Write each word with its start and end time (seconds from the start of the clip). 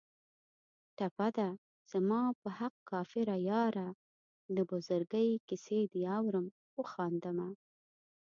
ټپه 0.97 1.27
ده: 1.37 1.49
زما 1.91 2.21
په 2.41 2.49
حق 2.59 2.75
کافره 2.91 3.35
یاره 3.49 3.87
د 4.55 4.57
بزرګۍ 4.69 5.29
کیسې 5.47 5.79
دې 5.91 6.03
اورم 6.17 6.45
و 6.77 6.81
خاندمه 6.91 7.47